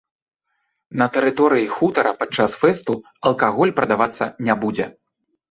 На 1.01 1.05
тэрыторыі 1.17 1.67
хутара 1.75 2.13
падчас 2.23 2.57
фэсту 2.63 2.97
алкаголь 3.33 3.75
прадавацца 3.83 4.31
не 4.51 4.59
будзе. 4.67 4.85